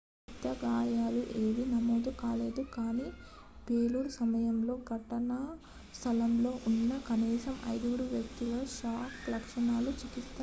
పెద్ద 0.27 0.51
గాయాలు 0.61 1.19
ఏవీ 1.39 1.63
నమోదు 1.73 2.11
కాలేదు 2.21 2.61
కానీ 2.75 3.05
పేలుడు 3.67 4.11
సమయంలో 4.15 4.75
ఘటనా 4.89 5.39
స్థలంలో 5.93 6.53
ఉన్న 6.69 6.97
కనీసం 7.07 7.55
ఐదుగురు 7.69 8.07
వ్యక్తులకు 8.13 8.71
షాక్ 8.75 9.29
లక్షణాలకు 9.29 9.99
చికిత్స 10.01 10.19
అందించారు 10.21 10.39